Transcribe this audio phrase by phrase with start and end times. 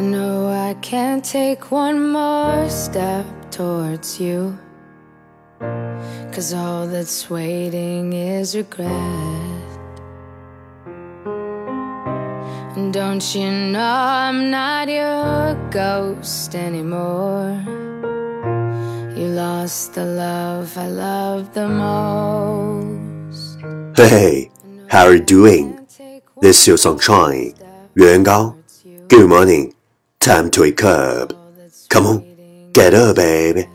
[0.00, 4.58] know I can't take one more step towards you.
[6.32, 8.88] Cause all that's waiting is regret.
[12.76, 17.60] And don't you know I'm not your ghost anymore?
[19.16, 23.58] You lost the love I loved the most.
[23.96, 24.50] Hey,
[24.88, 25.76] how are you doing?
[26.40, 27.54] This is your sunshine,
[27.94, 28.56] Yuan Gao.
[29.08, 29.74] Good morning.
[30.20, 31.32] Time to wake up.
[31.88, 33.66] Come on, get up, baby.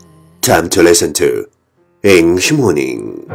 [0.42, 1.50] Time to listen to
[2.04, 3.26] English Morning.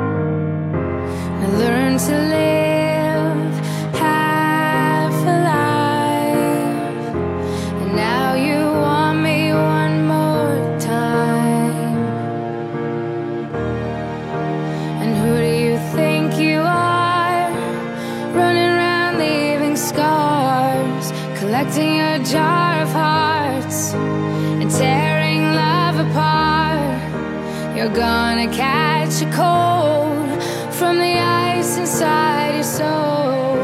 [27.81, 33.57] You're gonna catch a cold from the ice inside your soul.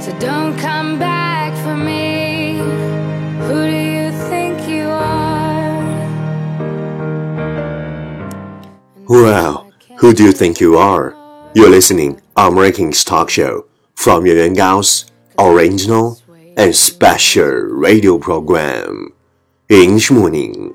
[0.00, 2.58] So don't come back for me.
[3.46, 5.82] Who do you think you are?
[9.08, 11.14] Well, who do you think you are?
[11.54, 15.06] You're listening on Rankings Talk Show from Yuan Gao's
[15.38, 16.18] original
[16.56, 19.12] and special radio program
[19.68, 20.74] English Morning.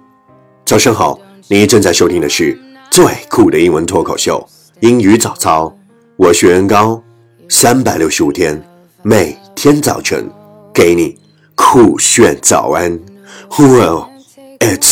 [0.66, 2.57] 早上好，你正在收听的是
[2.92, 4.46] 最酷的英文脱口秀——
[4.80, 5.74] 英语早操。
[6.18, 7.02] 我学员高，
[7.48, 8.62] 三百六十五天，
[9.00, 10.30] 每天早晨
[10.74, 11.18] 给你
[11.54, 12.92] 酷炫早安。
[13.48, 14.10] Well,
[14.58, 14.91] it's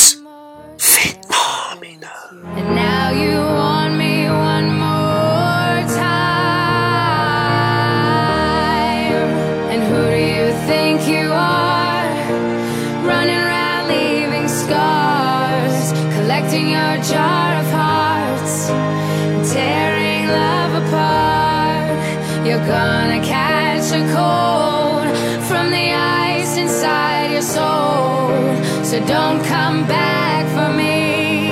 [22.50, 25.06] You're gonna catch a cold
[25.47, 28.34] from the ice inside your soul.
[28.83, 31.50] So don't come back for me.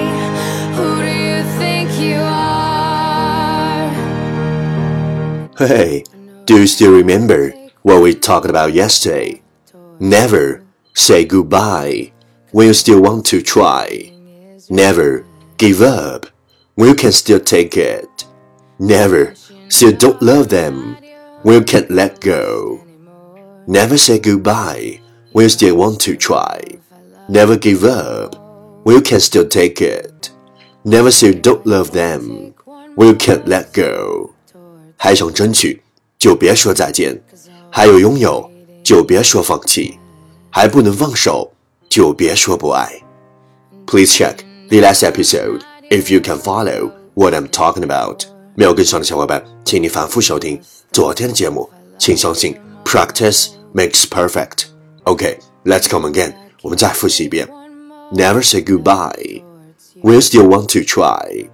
[0.75, 3.91] Who do you think you are?
[5.57, 6.03] Hey,
[6.47, 9.41] do you still remember what we talked about yesterday?
[10.01, 12.11] Never say goodbye
[12.51, 14.11] when you still want to try.
[14.69, 15.25] Never
[15.59, 16.27] give up
[16.75, 18.25] when you can still take it.
[18.81, 19.37] Never
[19.78, 20.96] say you don't love them
[21.44, 22.80] when you can't let go.
[23.68, 25.00] Never say goodbye
[25.31, 26.59] when you still want to try.
[27.28, 28.36] Never give up
[28.84, 30.30] when you can still take it.
[30.84, 32.54] Never say you don't love them
[32.96, 34.31] when you can't let go.
[34.98, 35.81] 还想争取，
[36.18, 37.18] 就别说再见；
[37.70, 38.50] 还有拥有，
[38.84, 39.98] 就别说放弃；
[40.50, 41.52] 还不能放手，
[41.90, 42.90] 就别说不爱。
[43.86, 44.38] Please check
[44.70, 48.26] the last episode if you can follow what I'm talking about。
[48.59, 50.61] 没有跟上的小伙伴，请你反复收听
[50.91, 51.71] 昨天的节目。
[51.97, 54.65] 请相信，practice makes perfect。
[55.05, 56.35] OK，let's、come again。
[56.63, 57.49] 我们再复习一遍。
[58.13, 59.45] Never say goodbye.
[60.03, 61.49] We'll still want to try.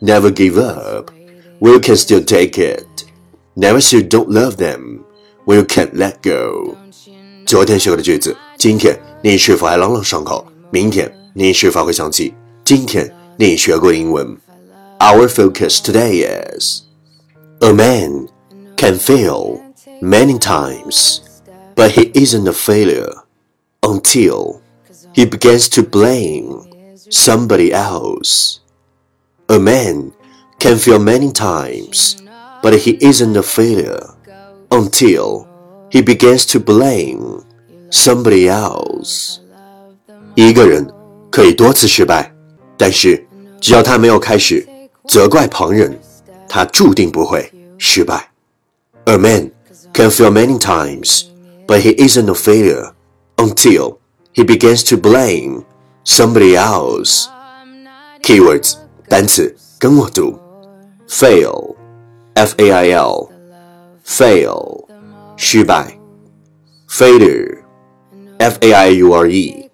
[0.00, 1.10] Never give up.
[1.58, 2.86] We can still take it.
[3.56, 5.00] Never say don't love them.
[5.46, 6.76] We can't let go.
[7.46, 10.46] 昨天学过的句子，今天你是否还朗朗上口？
[10.70, 12.32] 明天你是否会想起
[12.64, 14.36] 今天你学过的英文
[15.03, 16.83] ？Our focus today is
[17.61, 18.27] a man
[18.75, 19.61] can fail
[20.01, 21.21] many times,
[21.75, 23.13] but he isn't a failure
[23.81, 24.61] until
[25.13, 26.63] he begins to blame
[27.09, 28.59] somebody else.
[29.47, 30.11] A man
[30.59, 32.21] can fail many times,
[32.61, 34.13] but he isn't a failure
[34.69, 35.47] until
[35.89, 37.43] he begins to blame
[37.89, 39.39] somebody else.
[40.35, 40.87] 一个人
[41.31, 42.33] 可以多次失败，
[42.77, 43.25] 但是
[43.59, 44.67] 只要他没有开始
[45.07, 45.99] 责怪旁人，
[46.47, 48.31] 他注定不会失败。
[49.05, 49.51] A man
[49.93, 51.23] can fail many times,
[51.65, 52.91] but he isn't a failure
[53.37, 53.97] until
[54.33, 55.63] he begins to blame
[56.05, 57.25] somebody else.
[58.21, 58.75] Keywords
[59.07, 60.37] 单词跟我读，
[61.07, 61.75] fail,
[62.35, 63.29] f a i l,
[64.05, 64.85] fail
[65.35, 65.97] 失败，
[66.89, 67.59] failure,
[68.37, 69.69] f a i u r e,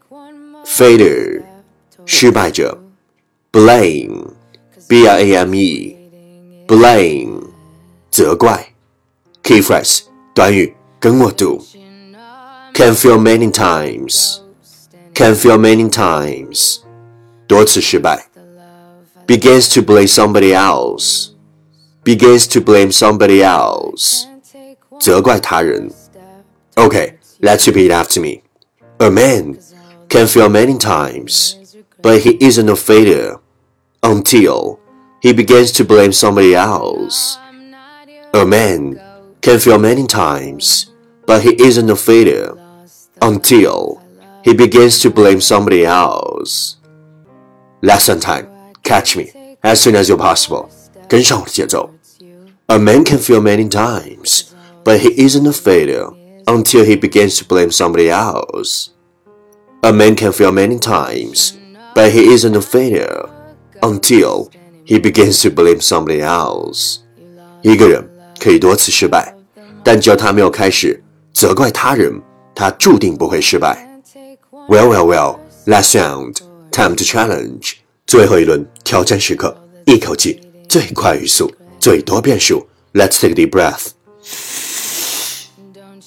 [0.65, 1.41] failure
[2.05, 2.77] 失败者，
[3.51, 4.27] blame,
[4.89, 5.95] b r a m e,
[6.67, 7.41] blame
[8.11, 8.73] 责怪，
[9.43, 10.01] key phrase
[10.33, 11.63] 短语跟我读，
[12.73, 14.39] can fail many times,
[15.13, 16.79] can fail many times
[17.47, 18.27] 多次失败。
[19.27, 21.29] begins to blame somebody else,
[22.03, 24.25] begins to blame somebody else,
[24.99, 25.91] 责怪他人。
[26.75, 28.41] Okay, let's repeat after me.
[28.99, 29.57] A man
[30.09, 31.55] can fail many times,
[32.01, 33.39] but he isn't a failure
[34.01, 34.77] until
[35.21, 37.37] he begins to blame somebody else.
[38.33, 38.99] A man
[39.41, 40.91] can fail many times,
[41.25, 42.53] but he isn't a failure
[43.21, 44.01] until
[44.43, 46.77] he begins to blame somebody else.
[47.81, 48.47] Lesson time.
[48.83, 50.69] Catch me as soon as you're possible.
[51.07, 51.89] 跟上我的节奏。
[52.67, 54.45] A man can fail many times,
[54.83, 56.11] but he isn't a failure
[56.45, 58.89] until he begins to blame somebody else.
[59.81, 61.53] A man can fail many times,
[61.93, 63.29] but he isn't a failure
[63.81, 64.49] until
[64.90, 66.96] he begins to blame somebody else.
[67.62, 68.04] 一个人
[68.40, 69.32] 可以多次失败，
[69.84, 71.00] 但只要他没有开始
[71.32, 72.20] 责怪他人，
[72.56, 73.86] 他注定不会失败。
[74.68, 75.38] Well, well, well.
[75.66, 76.38] Last round,
[76.72, 77.74] time to challenge.
[78.04, 82.66] 最后一轮挑战时刻，一口气最快语速，最多变数。
[82.92, 83.90] Let's take a deep breath.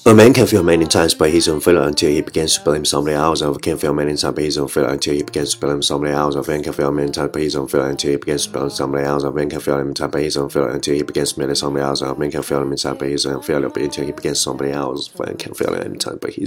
[0.06, 3.16] A man can fail many times, but he's failure until he begins to blame somebody
[3.16, 3.40] else.
[3.40, 6.34] A can many times, until he begins to blame somebody else.
[6.34, 9.06] A man can fail many times, but he's failure until he begins to blame somebody
[9.06, 9.22] else.
[9.22, 11.80] A man can fail many times, but he's failure until he begins to blame somebody
[11.80, 12.02] else.
[12.02, 15.10] A man can fail many times, but failure until he begins somebody else.
[15.14, 16.42] A man can many times, failure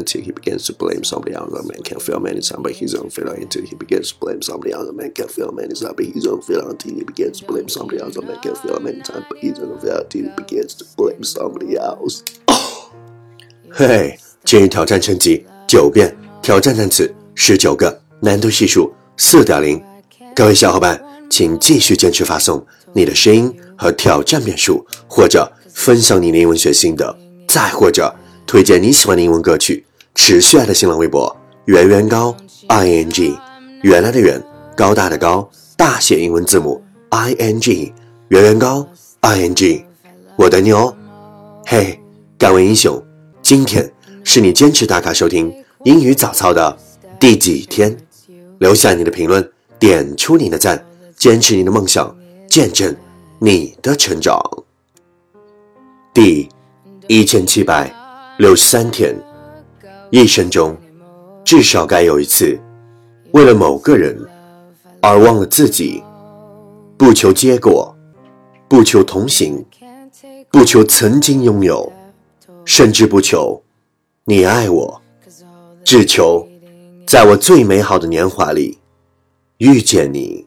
[0.00, 1.52] until he begins to blame somebody else.
[1.52, 4.72] A man can fail many times, but he's failure until he begins to blame somebody
[4.72, 4.86] else.
[4.86, 8.16] A man can fail many times, but failure until he begins to blame somebody else.
[8.16, 9.26] A man can many times,
[9.82, 12.22] failure until he begins to blame somebody else.
[13.70, 19.82] 嘿，今日挑战成绩九遍，挑战单词十九个，难度系数四点零。
[20.34, 27.14] 各位小伙伴，请继续坚持发送你的声音和挑战遍数，或者分享你的英文学心得，
[27.48, 28.14] 再或者
[28.46, 29.84] 推荐你喜欢的英文歌曲。
[30.14, 31.34] 持续爱的新浪微博
[31.66, 32.34] 圆圆高
[32.68, 33.36] i n g，
[33.82, 34.42] 原来的圆，
[34.74, 35.46] 高大的高，
[35.76, 37.92] 大写英文字母 i n g，
[38.28, 38.88] 圆圆高
[39.20, 39.84] i n g，
[40.36, 40.96] 我等你哦。
[41.66, 42.00] 嘿，
[42.38, 43.05] 敢问英雄。
[43.46, 43.88] 今天
[44.24, 45.54] 是你坚持打卡收听
[45.84, 46.76] 英语早操的
[47.20, 47.96] 第几天？
[48.58, 50.84] 留下你的评论，点出你的赞，
[51.16, 52.12] 坚持你的梦想，
[52.48, 52.92] 见证
[53.38, 54.36] 你的成长。
[56.12, 56.48] 第
[57.06, 57.88] 一千七百
[58.36, 59.14] 六十三天，
[60.10, 60.76] 一生中
[61.44, 62.58] 至少该有一次，
[63.30, 64.18] 为了某个人
[65.00, 66.02] 而忘了自己，
[66.98, 67.94] 不求结果，
[68.66, 69.64] 不求同行，
[70.50, 71.92] 不求曾经拥有。
[72.66, 73.62] 甚至不求
[74.24, 75.00] 你爱我，
[75.84, 76.46] 只求
[77.06, 78.76] 在我最美好的年华里
[79.58, 80.44] 遇见你。